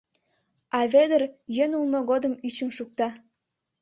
А 0.77 0.79
Вӧдыр 0.91 1.21
йӧн 1.55 1.71
улмо 1.77 1.99
годым 2.09 2.33
ӱчым 2.47 2.69
шукта. 2.77 3.07